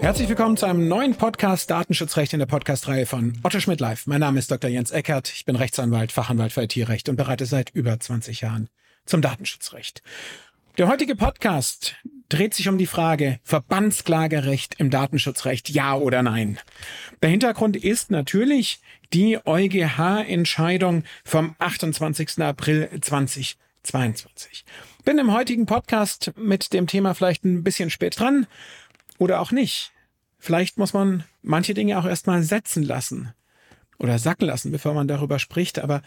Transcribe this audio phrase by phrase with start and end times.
[0.00, 4.06] Herzlich willkommen zu einem neuen Podcast Datenschutzrecht in der Podcast-Reihe von Otto Schmidt Live.
[4.06, 4.70] Mein Name ist Dr.
[4.70, 5.28] Jens Eckert.
[5.34, 8.68] Ich bin Rechtsanwalt, Fachanwalt für IT-Recht und berate seit über 20 Jahren
[9.06, 10.02] zum Datenschutzrecht.
[10.78, 11.96] Der heutige Podcast
[12.28, 16.60] dreht sich um die Frage Verbandsklagerecht im Datenschutzrecht, ja oder nein.
[17.20, 18.80] Der Hintergrund ist natürlich
[19.12, 22.40] die EuGH-Entscheidung vom 28.
[22.40, 24.64] April 2022.
[25.04, 28.46] Bin im heutigen Podcast mit dem Thema vielleicht ein bisschen spät dran
[29.18, 29.92] oder auch nicht.
[30.38, 33.34] Vielleicht muss man manche Dinge auch erstmal setzen lassen
[33.98, 35.78] oder sacken lassen, bevor man darüber spricht.
[35.80, 36.02] Aber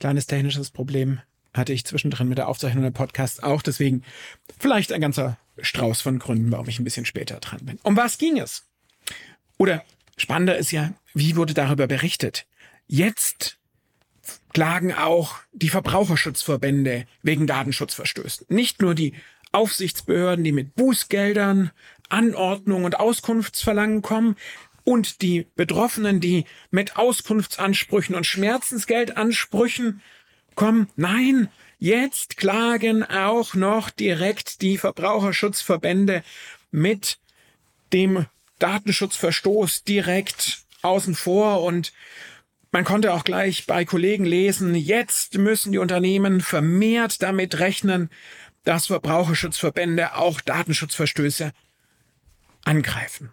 [0.00, 1.20] kleines technisches Problem
[1.54, 3.62] hatte ich zwischendrin mit der Aufzeichnung der Podcasts auch.
[3.62, 4.02] Deswegen
[4.58, 7.78] vielleicht ein ganzer Strauß von Gründen, warum ich ein bisschen später dran bin.
[7.82, 8.66] Um was ging es?
[9.56, 9.84] Oder
[10.16, 12.46] spannender ist ja, wie wurde darüber berichtet?
[12.86, 13.58] Jetzt
[14.52, 18.46] klagen auch die Verbraucherschutzverbände wegen Datenschutzverstößen.
[18.48, 19.14] Nicht nur die
[19.52, 21.70] Aufsichtsbehörden, die mit Bußgeldern,
[22.10, 24.36] Anordnungen und Auskunftsverlangen kommen
[24.84, 30.02] und die Betroffenen, die mit Auskunftsansprüchen und Schmerzensgeldansprüchen
[30.54, 30.88] kommen.
[30.96, 36.22] Nein, jetzt klagen auch noch direkt die Verbraucherschutzverbände
[36.70, 37.18] mit
[37.92, 38.26] dem
[38.58, 41.92] Datenschutzverstoß direkt außen vor und
[42.72, 48.10] man konnte auch gleich bei Kollegen lesen, jetzt müssen die Unternehmen vermehrt damit rechnen,
[48.64, 51.52] dass Verbraucherschutzverbände auch Datenschutzverstöße
[52.64, 53.30] angreifen.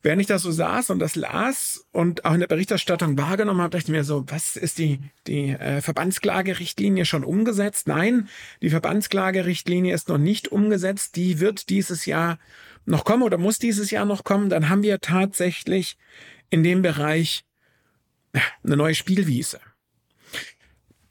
[0.00, 3.70] Während ich das so saß und das las und auch in der Berichterstattung wahrgenommen habe,
[3.70, 7.88] dachte ich mir so, was ist die, die äh, Verbandsklagerichtlinie schon umgesetzt?
[7.88, 8.28] Nein,
[8.62, 11.16] die Verbandsklagerichtlinie ist noch nicht umgesetzt.
[11.16, 12.38] Die wird dieses Jahr
[12.86, 14.50] noch kommen oder muss dieses Jahr noch kommen.
[14.50, 15.98] Dann haben wir tatsächlich
[16.48, 17.44] in dem Bereich
[18.62, 19.60] eine neue Spielwiese.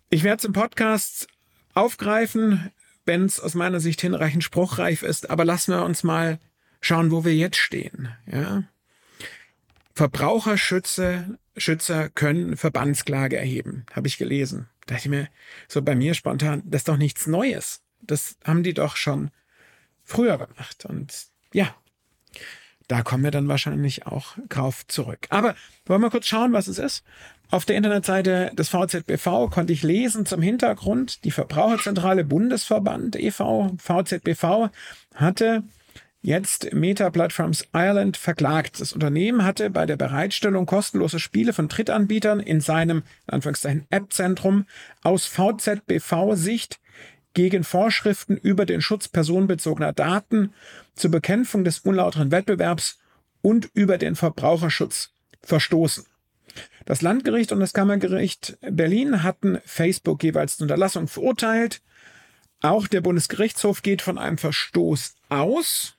[0.10, 1.28] Ich werde es im Podcast
[1.74, 2.72] aufgreifen,
[3.06, 6.40] wenn es aus meiner Sicht hinreichend spruchreif ist, aber lassen wir uns mal
[6.88, 8.10] schauen, wo wir jetzt stehen.
[8.26, 8.64] Ja?
[9.94, 14.70] Verbraucherschützer Schützer können Verbandsklage erheben, habe ich gelesen.
[14.86, 15.28] Da dachte ich mir,
[15.68, 17.82] so bei mir spontan, das ist doch nichts Neues.
[18.02, 19.32] Das haben die doch schon
[20.04, 20.86] früher gemacht.
[20.86, 21.76] Und ja,
[22.88, 25.28] da kommen wir dann wahrscheinlich auch drauf zurück.
[25.30, 25.56] Aber
[25.86, 27.04] wollen wir kurz schauen, was es ist.
[27.50, 34.70] Auf der Internetseite des VZBV konnte ich lesen zum Hintergrund, die Verbraucherzentrale Bundesverband e.V., VZBV,
[35.16, 35.64] hatte
[36.28, 38.82] jetzt Meta Platforms Ireland verklagt.
[38.82, 44.66] Das Unternehmen hatte bei der Bereitstellung kostenloser Spiele von Drittanbietern in seinem App-Zentrum
[45.04, 46.82] aus VZBV-Sicht
[47.34, 50.54] gegen Vorschriften über den Schutz personenbezogener Daten
[50.96, 53.00] zur Bekämpfung des unlauteren Wettbewerbs
[53.42, 55.12] und über den Verbraucherschutz
[55.44, 56.06] verstoßen.
[56.84, 61.82] Das Landgericht und das Kammergericht Berlin hatten Facebook jeweils zur Unterlassung verurteilt.
[62.60, 65.97] Auch der Bundesgerichtshof geht von einem Verstoß aus.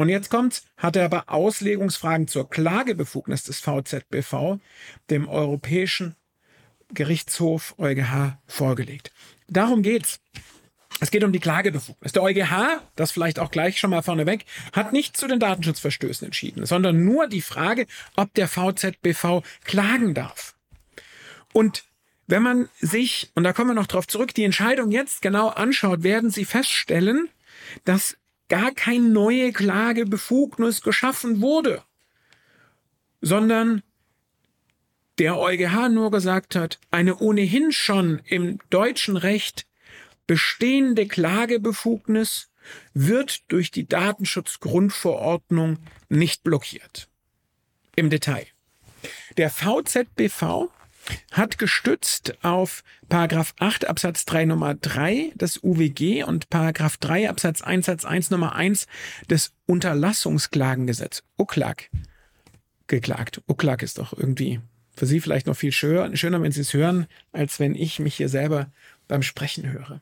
[0.00, 4.58] Und jetzt kommt's, hat er aber Auslegungsfragen zur Klagebefugnis des VZBV
[5.10, 6.16] dem Europäischen
[6.94, 9.12] Gerichtshof EuGH vorgelegt.
[9.46, 10.20] Darum geht's.
[11.00, 12.12] Es geht um die Klagebefugnis.
[12.12, 16.64] Der EuGH, das vielleicht auch gleich schon mal vorneweg, hat nicht zu den Datenschutzverstößen entschieden,
[16.64, 17.86] sondern nur die Frage,
[18.16, 20.54] ob der VZBV klagen darf.
[21.52, 21.84] Und
[22.26, 26.02] wenn man sich, und da kommen wir noch drauf zurück, die Entscheidung jetzt genau anschaut,
[26.04, 27.28] werden Sie feststellen,
[27.84, 28.16] dass
[28.50, 31.82] gar keine neue Klagebefugnis geschaffen wurde,
[33.22, 33.82] sondern
[35.18, 39.66] der EuGH nur gesagt hat, eine ohnehin schon im deutschen Recht
[40.26, 42.50] bestehende Klagebefugnis
[42.92, 45.78] wird durch die Datenschutzgrundverordnung
[46.08, 47.08] nicht blockiert.
[47.96, 48.46] Im Detail.
[49.36, 50.70] Der VZBV
[51.32, 57.62] hat gestützt auf Paragraph 8 Absatz 3 Nummer 3 des UWG und Paragraph 3 Absatz
[57.62, 58.86] 1 Satz 1 Nummer 1
[59.28, 61.90] des Unterlassungsklagengesetz UKLAG
[62.86, 63.42] geklagt.
[63.46, 64.60] UKLAG ist doch irgendwie
[64.96, 68.16] für Sie vielleicht noch viel schöner, schöner wenn Sie es hören, als wenn ich mich
[68.16, 68.70] hier selber
[69.08, 70.00] beim Sprechen höre.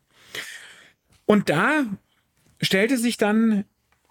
[1.25, 1.85] Und da
[2.61, 3.65] stellte sich dann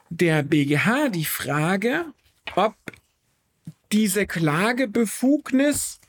[0.10, 2.06] der BGH die Frage,
[2.56, 2.76] ob
[3.92, 6.00] diese Klagebefugnis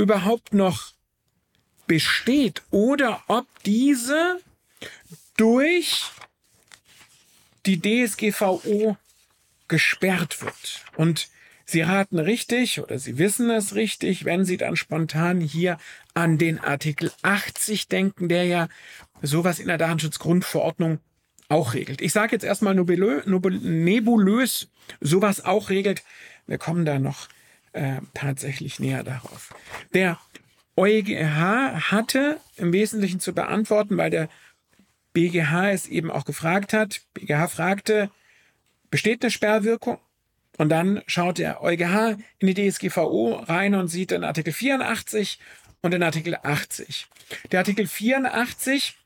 [0.00, 0.92] überhaupt noch
[1.86, 4.40] besteht oder ob diese
[5.36, 6.10] durch
[7.66, 8.96] die DSGVO
[9.68, 10.84] gesperrt wird.
[10.96, 11.28] Und
[11.66, 15.78] Sie raten richtig oder Sie wissen es richtig, wenn Sie dann spontan hier
[16.14, 18.68] an den Artikel 80 denken, der ja
[19.22, 20.98] sowas in der Datenschutzgrundverordnung
[21.48, 22.00] auch regelt.
[22.00, 24.68] Ich sage jetzt erstmal nebulös,
[25.00, 26.02] sowas auch regelt.
[26.46, 27.28] Wir kommen da noch
[27.72, 29.54] äh, tatsächlich näher darauf.
[29.94, 30.18] Der
[30.76, 34.28] EuGH hatte im Wesentlichen zu beantworten, weil der
[35.12, 37.02] BGH es eben auch gefragt hat.
[37.14, 38.10] BGH fragte,
[38.90, 39.98] besteht eine Sperrwirkung?
[40.58, 45.38] Und dann schaut der EuGH in die DSGVO rein und sieht den Artikel 84
[45.80, 47.08] und den Artikel 80.
[47.50, 48.96] Der Artikel 84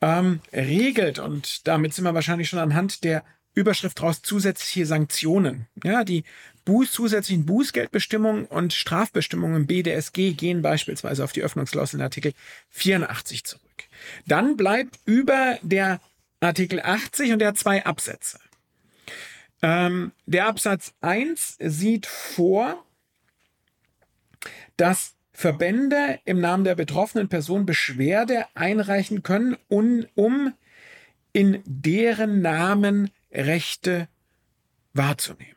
[0.00, 3.24] ähm, regelt, und damit sind wir wahrscheinlich schon anhand der
[3.54, 5.66] Überschrift raus, zusätzliche Sanktionen.
[5.82, 6.24] Ja, die
[6.64, 12.34] Buß, zusätzlichen Bußgeldbestimmungen und Strafbestimmungen im BDSG gehen beispielsweise auf die Öffnungsklausel in Artikel
[12.70, 13.62] 84 zurück.
[14.26, 16.00] Dann bleibt über der
[16.40, 18.38] Artikel 80 und der zwei Absätze.
[19.62, 22.84] Ähm, der Absatz 1 sieht vor,
[24.76, 30.52] dass Verbände im Namen der betroffenen Person Beschwerde einreichen können, um
[31.32, 34.08] in deren Namen Rechte
[34.92, 35.56] wahrzunehmen.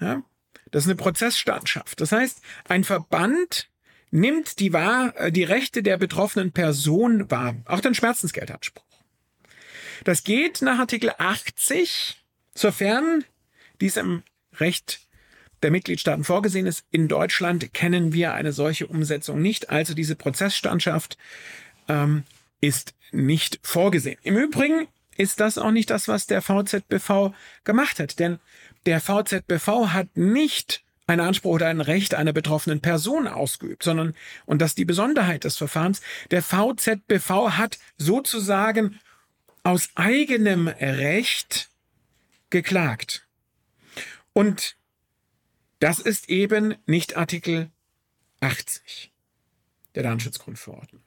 [0.00, 0.22] Ja?
[0.70, 2.00] Das ist eine Prozessstandschaft.
[2.00, 3.68] Das heißt, ein Verband
[4.10, 8.84] nimmt die, wahr, äh, die Rechte der betroffenen Person wahr, auch den Schmerzensgeldanspruch.
[10.04, 12.16] Das geht nach Artikel 80,
[12.54, 13.24] sofern
[13.80, 14.22] dies im
[14.54, 15.00] Recht
[15.62, 16.84] der Mitgliedstaaten vorgesehen ist.
[16.90, 19.70] In Deutschland kennen wir eine solche Umsetzung nicht.
[19.70, 21.18] Also diese Prozessstandschaft
[21.88, 22.24] ähm,
[22.60, 24.18] ist nicht vorgesehen.
[24.22, 24.86] Im Übrigen
[25.18, 27.34] ist das auch nicht das, was der VZBV
[27.64, 28.18] gemacht hat.
[28.18, 28.38] Denn
[28.86, 34.14] der VZBV hat nicht einen Anspruch oder ein Recht einer betroffenen Person ausgeübt, sondern,
[34.46, 36.00] und das ist die Besonderheit des Verfahrens,
[36.30, 39.00] der VZBV hat sozusagen
[39.62, 41.70] aus eigenem Recht
[42.50, 43.26] geklagt.
[44.32, 44.76] Und
[45.80, 47.70] das ist eben nicht Artikel
[48.40, 49.12] 80
[49.94, 51.02] der Datenschutzgrundverordnung.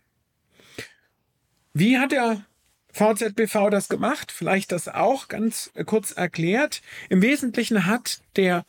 [1.73, 2.45] Wie hat der
[2.93, 4.31] VZBV das gemacht?
[4.31, 6.81] Vielleicht das auch ganz kurz erklärt.
[7.09, 8.65] Im Wesentlichen hat der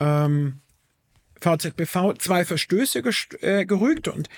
[0.00, 0.60] ähm,
[1.40, 3.02] VZBV zwei Verstöße
[3.40, 4.28] äh, gerügt und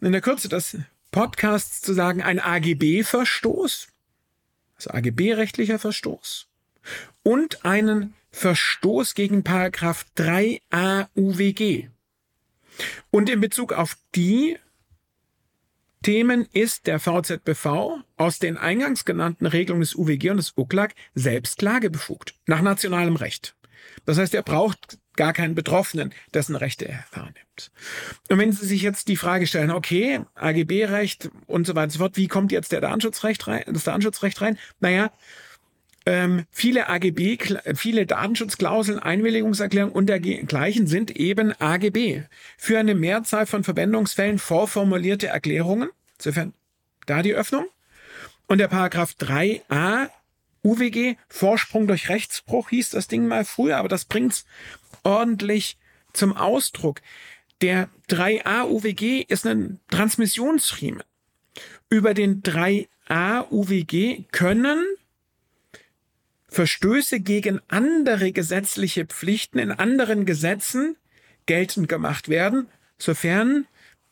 [0.00, 0.76] in der Kürze des
[1.10, 3.88] Podcasts zu sagen, ein AGB-Verstoß,
[4.76, 6.48] also AGB-rechtlicher Verstoß
[7.22, 11.88] und einen Verstoß gegen Paragraph 3a UWG.
[13.10, 14.58] Und in Bezug auf die
[16.02, 21.58] Themen ist der VZBV aus den eingangs genannten Regelungen des UWG und des UKLAG selbst
[21.58, 23.54] klagebefugt, nach nationalem Recht.
[24.04, 27.70] Das heißt, er braucht gar keinen Betroffenen, dessen Rechte er wahrnimmt.
[28.28, 31.98] Und wenn Sie sich jetzt die Frage stellen, okay, AGB-Recht und so weiter und so
[31.98, 34.58] fort, wie kommt jetzt der Datenschutzrecht rein, das Datenschutzrecht rein?
[34.80, 35.12] Naja,
[36.04, 37.38] ähm, viele AGB,
[37.74, 42.22] viele Datenschutzklauseln, Einwilligungserklärungen und dergleichen sind eben AGB.
[42.56, 46.54] Für eine Mehrzahl von Verwendungsfällen vorformulierte Erklärungen, insofern
[47.06, 47.66] da die Öffnung.
[48.46, 50.08] Und der Paragraph 3a
[50.64, 54.44] UWG, Vorsprung durch Rechtsbruch hieß das Ding mal früher, aber das bringt's
[55.02, 55.76] ordentlich
[56.12, 57.00] zum Ausdruck.
[57.60, 61.02] Der 3a UWG ist ein Transmissionsriemen.
[61.88, 64.84] Über den 3a UWG können
[66.52, 70.96] Verstöße gegen andere gesetzliche Pflichten in anderen Gesetzen
[71.46, 72.68] geltend gemacht werden,
[72.98, 73.66] sofern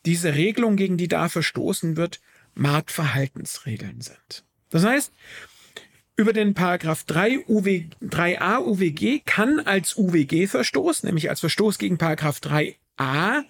[0.05, 2.19] diese Regelung, gegen die da verstoßen wird,
[2.55, 4.43] Marktverhaltensregeln sind.
[4.69, 5.13] Das heißt,
[6.15, 12.39] über den Paragraph 3 UW, 3a UWG kann als UWG-Verstoß, nämlich als Verstoß gegen Paragraph
[12.39, 13.43] 3a,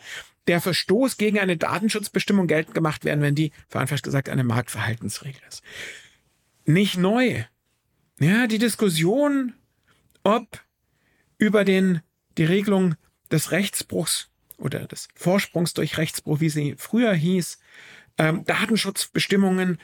[0.48, 5.64] der Verstoß gegen eine Datenschutzbestimmung geltend gemacht werden, wenn die, vereinfacht gesagt, eine Marktverhaltensregel ist.
[6.66, 7.46] Nicht neu.
[8.22, 9.56] Ja, die Diskussion,
[10.22, 10.62] ob
[11.40, 12.02] über den,
[12.38, 12.94] die Regelung
[13.32, 17.58] des Rechtsbruchs oder des Vorsprungs durch Rechtsbruch, wie sie früher hieß,
[18.20, 19.80] ähm, Datenschutzbestimmungen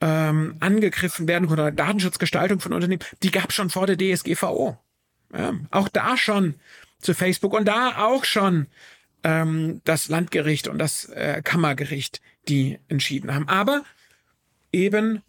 [0.00, 4.78] ähm, angegriffen werden oder Datenschutzgestaltung von Unternehmen, die gab schon vor der DSGVO.
[5.34, 6.54] Ja, auch da schon
[7.00, 8.68] zu Facebook und da auch schon
[9.24, 13.48] ähm, das Landgericht und das äh, Kammergericht, die entschieden haben.
[13.48, 13.82] Aber
[14.70, 15.22] eben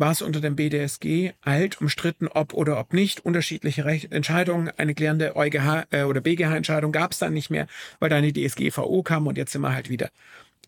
[0.00, 3.24] war es unter dem BDSG alt umstritten, ob oder ob nicht.
[3.24, 7.66] Unterschiedliche Recht Entscheidungen, eine klärende EuGH äh, oder BGH-Entscheidung gab es dann nicht mehr,
[7.98, 10.10] weil dann die DSGVO kam und jetzt sind wir halt wieder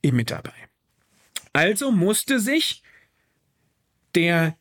[0.02, 0.52] eben mit dabei.
[1.54, 2.82] Also musste sich
[4.14, 4.54] der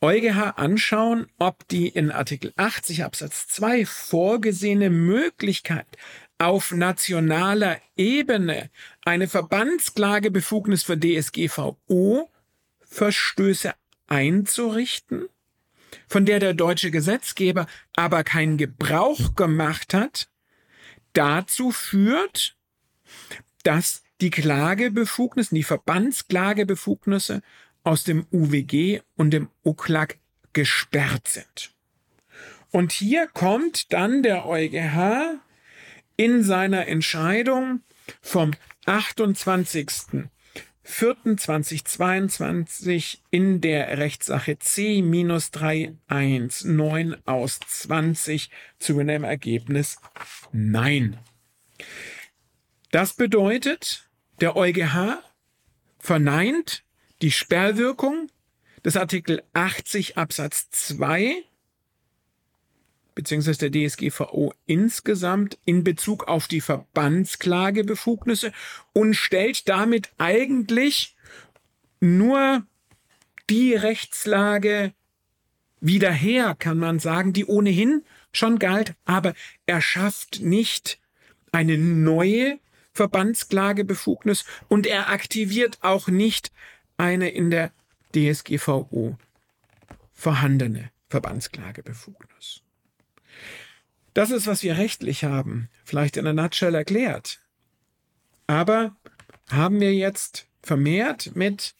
[0.00, 5.86] EuGH anschauen, ob die in Artikel 80 Absatz 2 vorgesehene Möglichkeit
[6.38, 8.70] auf nationaler Ebene
[9.04, 12.31] eine Verbandsklagebefugnis für DSGVO
[12.92, 13.72] Verstöße
[14.06, 15.28] einzurichten
[16.08, 20.28] von der der deutsche Gesetzgeber aber keinen Gebrauch gemacht hat,
[21.14, 22.54] dazu führt,
[23.62, 27.40] dass die Klagebefugnisse, die Verbandsklagebefugnisse
[27.82, 30.18] aus dem UWG und dem UKLAG
[30.52, 31.74] gesperrt sind.
[32.70, 35.40] Und hier kommt dann der EuGH
[36.16, 37.80] in seiner Entscheidung
[38.20, 38.52] vom
[40.84, 49.98] 28.04.2022 in der Rechtssache C-319 aus 20 zu einem Ergebnis
[50.52, 51.18] Nein.
[52.90, 54.10] Das bedeutet,
[54.40, 55.18] der EuGH
[55.98, 56.84] verneint
[57.22, 58.28] die Sperrwirkung
[58.84, 61.44] des Artikel 80 Absatz 2
[63.14, 68.52] beziehungsweise der DSGVO insgesamt in Bezug auf die Verbandsklagebefugnisse
[68.92, 71.16] und stellt damit eigentlich
[72.00, 72.66] nur
[73.50, 74.92] die Rechtslage
[75.80, 79.34] wieder her, kann man sagen, die ohnehin schon galt, aber
[79.66, 80.98] er schafft nicht
[81.50, 82.58] eine neue
[82.92, 86.52] Verbandsklagebefugnis und er aktiviert auch nicht
[86.96, 87.72] eine in der
[88.14, 89.18] DSGVO
[90.12, 92.62] vorhandene Verbandsklagebefugnis.
[94.14, 97.40] Das ist, was wir rechtlich haben, vielleicht in der Nutshell erklärt.
[98.46, 98.94] Aber
[99.50, 101.74] haben wir jetzt vermehrt mit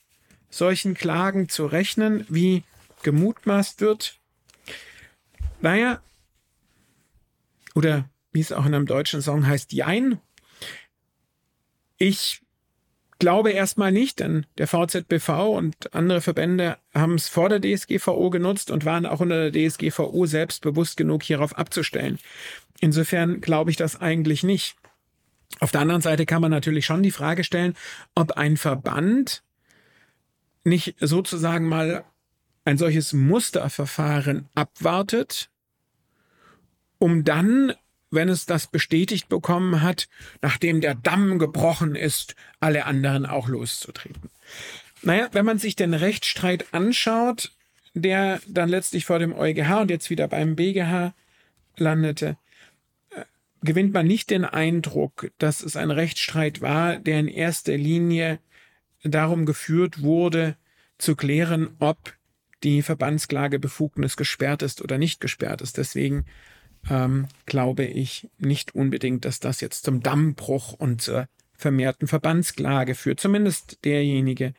[0.51, 2.63] solchen Klagen zu rechnen, wie
[3.03, 4.19] gemutmaßt wird?
[5.61, 6.01] Naja,
[7.75, 10.21] oder wie es auch in einem deutschen Song heißt, Jein.
[11.99, 12.43] Ich
[13.23, 18.69] glaube erstmal nicht, denn der VZBV und andere Verbände haben es vor der DSGVO genutzt
[18.69, 22.19] und waren auch unter der DSGVO selbstbewusst genug, hierauf abzustellen.
[22.81, 24.75] Insofern glaube ich das eigentlich nicht.
[25.61, 27.77] Auf der anderen Seite kann man natürlich schon die Frage stellen,
[28.17, 29.45] ob ein Verband
[30.65, 32.03] nicht sozusagen mal
[32.65, 35.49] ein solches Musterverfahren abwartet,
[36.99, 37.73] um dann
[38.13, 40.09] wenn es das bestätigt bekommen hat,
[40.41, 44.31] nachdem der Damm gebrochen ist, alle anderen auch loszutreten.
[45.03, 47.53] Naja, wenn man sich den Rechtsstreit anschaut,
[47.95, 51.15] der dann letztlich vor dem EuGH und jetzt wieder beim BGH
[51.77, 52.37] landete,
[53.11, 53.25] äh,
[53.63, 58.39] gewinnt man nicht den Eindruck, dass es ein Rechtsstreit war, der in erster Linie
[59.03, 60.57] darum geführt wurde,
[60.99, 62.15] zu klären, ob
[62.63, 65.79] die Verbandsklagebefugnis gesperrt ist oder nicht gesperrt ist.
[65.79, 66.27] Deswegen
[66.91, 73.21] ähm, glaube ich nicht unbedingt, dass das jetzt zum Dammbruch und zur vermehrten Verbandsklage führt.
[73.21, 74.55] Zumindest derjenige,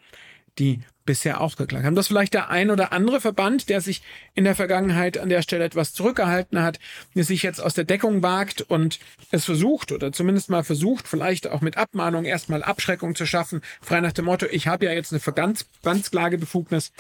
[0.60, 1.96] die bisher auch geklagt haben.
[1.96, 4.02] Das vielleicht der ein oder andere Verband, der sich
[4.34, 6.80] in der Vergangenheit an der Stelle etwas zurückgehalten hat,
[7.16, 9.00] der sich jetzt aus der Deckung wagt und
[9.32, 14.02] es versucht oder zumindest mal versucht, vielleicht auch mit Abmahnung erstmal Abschreckung zu schaffen, frei
[14.02, 16.92] nach dem Motto, ich habe ja jetzt eine Verbandsklagebefugnis.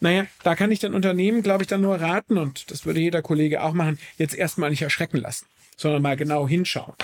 [0.00, 3.22] Naja, da kann ich den Unternehmen, glaube ich, dann nur raten, und das würde jeder
[3.22, 6.94] Kollege auch machen, jetzt erstmal nicht erschrecken lassen, sondern mal genau hinschauen.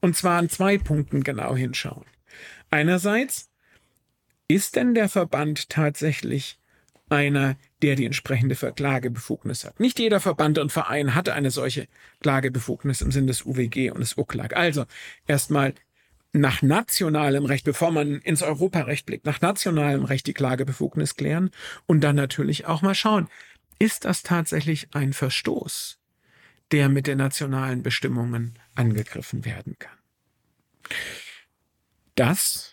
[0.00, 2.04] Und zwar an zwei Punkten genau hinschauen.
[2.70, 3.51] Einerseits,
[4.54, 6.58] ist denn der Verband tatsächlich
[7.08, 9.78] einer, der die entsprechende Klagebefugnis hat?
[9.78, 11.88] Nicht jeder Verband und Verein hat eine solche
[12.20, 14.54] Klagebefugnis im Sinne des UWG und des UKLAG.
[14.54, 14.86] Also
[15.26, 15.74] erstmal
[16.32, 21.50] nach nationalem Recht, bevor man ins Europarecht blickt, nach nationalem Recht die Klagebefugnis klären
[21.86, 23.28] und dann natürlich auch mal schauen,
[23.78, 25.98] ist das tatsächlich ein Verstoß,
[26.70, 29.98] der mit den nationalen Bestimmungen angegriffen werden kann?
[32.14, 32.71] Das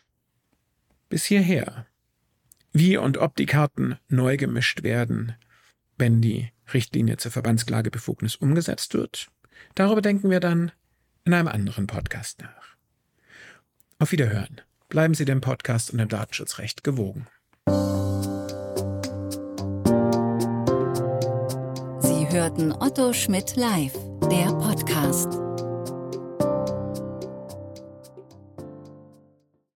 [1.09, 1.85] bis hierher.
[2.71, 5.35] Wie und ob die Karten neu gemischt werden,
[5.97, 9.27] wenn die Richtlinie zur Verbandsklagebefugnis umgesetzt wird,
[9.75, 10.71] darüber denken wir dann
[11.25, 12.75] in einem anderen Podcast nach.
[13.97, 14.61] Auf Wiederhören.
[14.87, 17.27] Bleiben Sie dem Podcast und dem Datenschutzrecht gewogen.
[22.01, 23.93] Sie hörten Otto Schmidt live,
[24.31, 25.48] der Podcast.